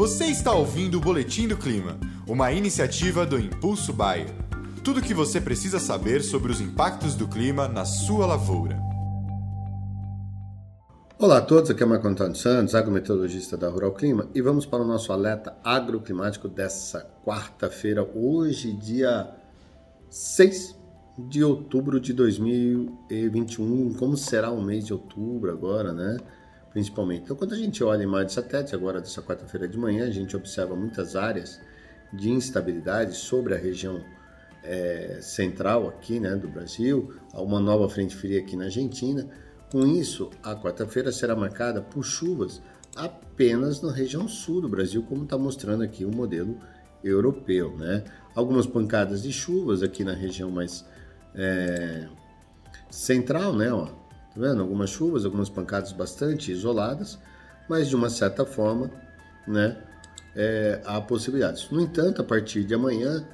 [0.00, 4.30] Você está ouvindo o Boletim do Clima, uma iniciativa do Impulso Bayer.
[4.82, 8.80] Tudo o que você precisa saber sobre os impactos do clima na sua lavoura.
[11.18, 14.82] Olá a todos, aqui é Marco Antônio Santos, agrometeorologista da Rural Clima, e vamos para
[14.82, 19.30] o nosso alerta agroclimático dessa quarta-feira, hoje, dia
[20.08, 20.78] 6
[21.18, 23.92] de outubro de 2021.
[23.98, 26.16] Como será o mês de outubro agora, né?
[26.70, 27.22] Principalmente.
[27.24, 30.10] Então, quando a gente olha a imagem de satélite, agora dessa quarta-feira de manhã, a
[30.10, 31.60] gente observa muitas áreas
[32.12, 34.04] de instabilidade sobre a região
[34.62, 39.26] é, central aqui, né, do Brasil, uma nova frente fria aqui na Argentina.
[39.70, 42.60] Com isso, a quarta-feira será marcada por chuvas
[42.96, 46.58] apenas na região sul do Brasil, como está mostrando aqui o modelo
[47.02, 48.04] europeu, né?
[48.34, 50.84] Algumas pancadas de chuvas aqui na região mais
[51.34, 52.08] é,
[52.90, 53.72] central, né?
[53.72, 53.88] Ó,
[54.34, 54.60] tá vendo?
[54.60, 57.18] Algumas chuvas, algumas pancadas bastante isoladas,
[57.68, 58.90] mas de uma certa forma,
[59.46, 59.76] né?
[60.34, 61.68] É, há possibilidades.
[61.70, 63.26] No entanto, a partir de amanhã,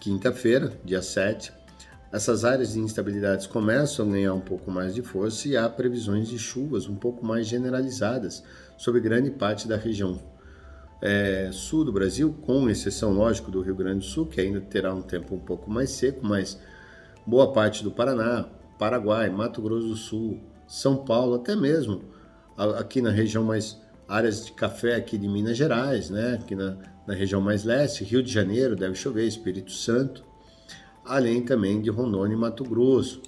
[0.00, 1.52] quinta-feira, dia 7,
[2.12, 6.28] essas áreas de instabilidades começam a ganhar um pouco mais de força e há previsões
[6.28, 8.42] de chuvas um pouco mais generalizadas
[8.76, 10.18] sobre grande parte da região
[11.00, 14.92] é, sul do Brasil, com exceção, lógico, do Rio Grande do Sul, que ainda terá
[14.92, 16.58] um tempo um pouco mais seco, mas
[17.26, 18.46] boa parte do Paraná,
[18.80, 22.02] Paraguai, Mato Grosso do Sul, São Paulo, até mesmo
[22.78, 23.78] aqui na região mais
[24.08, 26.38] áreas de café aqui de Minas Gerais, né?
[26.40, 30.24] Aqui na, na região mais leste, Rio de Janeiro deve chover, Espírito Santo,
[31.04, 33.20] além também de Rondônia e Mato Grosso.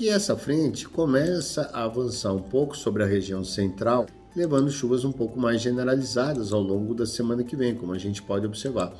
[0.00, 5.12] E essa frente começa a avançar um pouco sobre a região central, levando chuvas um
[5.12, 8.94] pouco mais generalizadas ao longo da semana que vem, como a gente pode observar.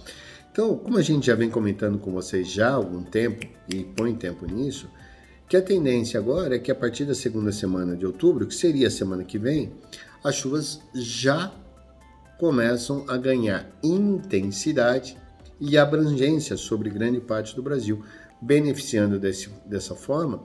[0.53, 4.15] Então, como a gente já vem comentando com vocês já há algum tempo e põe
[4.15, 4.89] tempo nisso,
[5.49, 8.89] que a tendência agora é que a partir da segunda semana de outubro, que seria
[8.89, 9.73] a semana que vem,
[10.23, 11.53] as chuvas já
[12.39, 15.17] começam a ganhar intensidade
[15.61, 18.05] e abrangência sobre grande parte do Brasil,
[18.41, 20.43] beneficiando desse, dessa forma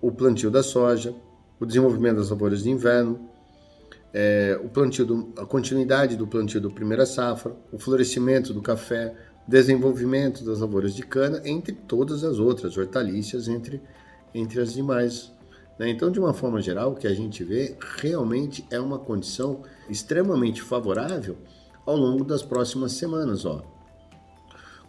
[0.00, 1.14] o plantio da soja,
[1.58, 3.28] o desenvolvimento das lavouras de inverno,
[4.12, 9.14] é, o plantio do, a continuidade do plantio do primeira safra, o florescimento do café,
[9.46, 13.82] desenvolvimento das lavouras de cana, entre todas as outras hortaliças, entre,
[14.34, 15.32] entre as demais.
[15.78, 15.90] Né?
[15.90, 20.62] Então, de uma forma geral, o que a gente vê realmente é uma condição extremamente
[20.62, 21.36] favorável
[21.86, 23.44] ao longo das próximas semanas.
[23.44, 23.62] Ó.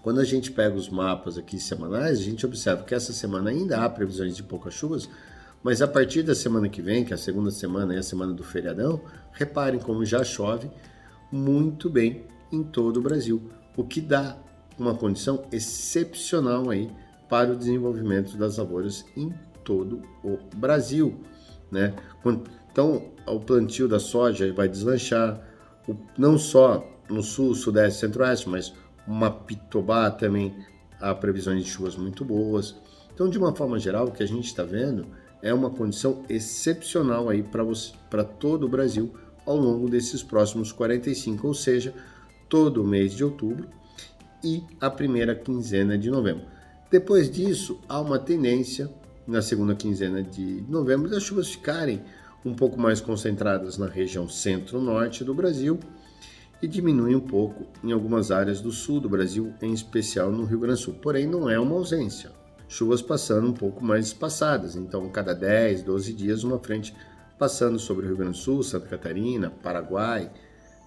[0.01, 3.83] Quando a gente pega os mapas aqui semanais, a gente observa que essa semana ainda
[3.83, 5.09] há previsões de poucas chuvas,
[5.61, 8.33] mas a partir da semana que vem, que é a segunda semana e a semana
[8.33, 9.01] do feriadão,
[9.33, 10.69] reparem como já chove
[11.31, 14.37] muito bem em todo o Brasil, o que dá
[14.77, 16.89] uma condição excepcional aí
[17.29, 21.19] para o desenvolvimento das lavouras em todo o Brasil,
[21.71, 21.93] né?
[22.71, 25.39] Então, o plantio da soja vai deslanchar,
[26.17, 28.73] não só no sul, sudeste, centro-oeste, mas
[29.07, 30.55] uma pitobá também
[30.99, 32.75] há previsões de chuvas muito boas.
[33.13, 35.07] Então, de uma forma geral, o que a gente está vendo
[35.41, 39.13] é uma condição excepcional aí para todo o Brasil
[39.45, 41.93] ao longo desses próximos 45, ou seja,
[42.47, 43.67] todo o mês de outubro
[44.43, 46.45] e a primeira quinzena de novembro.
[46.91, 48.89] Depois disso, há uma tendência
[49.27, 52.01] na segunda quinzena de novembro das chuvas ficarem
[52.43, 55.79] um pouco mais concentradas na região centro-norte do Brasil
[56.61, 60.59] e diminuem um pouco em algumas áreas do sul do Brasil, em especial no Rio
[60.59, 60.95] Grande do Sul.
[60.95, 62.31] Porém, não é uma ausência
[62.69, 64.75] chuvas passando um pouco mais espaçadas.
[64.75, 66.95] Então, cada 10, 12 dias, uma frente
[67.37, 70.31] passando sobre o Rio Grande do Sul, Santa Catarina, Paraguai,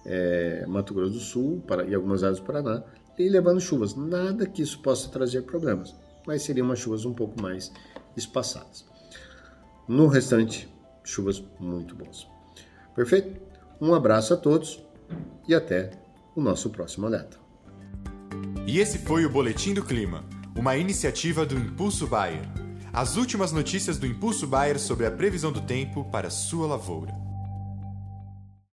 [0.05, 2.83] é, Mato Grosso do Sul para, e algumas áreas do Paraná,
[3.17, 3.95] e levando chuvas.
[3.95, 7.71] Nada que isso possa trazer problemas, mas seriam umas chuvas um pouco mais
[8.15, 8.85] espaçadas.
[9.87, 10.67] No restante,
[11.03, 12.27] chuvas muito boas.
[12.95, 13.41] Perfeito?
[13.81, 14.81] Um abraço a todos
[15.47, 15.91] e até
[16.35, 17.37] o nosso próximo alerta.
[18.65, 20.23] E esse foi o Boletim do Clima
[20.55, 22.47] uma iniciativa do Impulso Bayer.
[22.91, 27.13] As últimas notícias do Impulso Bayer sobre a previsão do tempo para sua lavoura.